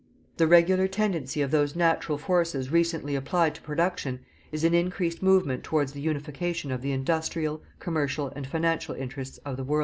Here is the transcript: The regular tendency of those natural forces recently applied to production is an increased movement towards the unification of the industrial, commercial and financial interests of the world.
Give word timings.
The 0.37 0.47
regular 0.47 0.87
tendency 0.87 1.43
of 1.43 1.51
those 1.51 1.75
natural 1.75 2.17
forces 2.17 2.71
recently 2.71 3.13
applied 3.13 3.53
to 3.53 3.61
production 3.61 4.21
is 4.51 4.63
an 4.63 4.73
increased 4.73 5.21
movement 5.21 5.63
towards 5.63 5.91
the 5.91 6.01
unification 6.01 6.71
of 6.71 6.81
the 6.81 6.91
industrial, 6.91 7.61
commercial 7.77 8.29
and 8.35 8.47
financial 8.47 8.95
interests 8.95 9.37
of 9.45 9.57
the 9.57 9.63
world. 9.63 9.79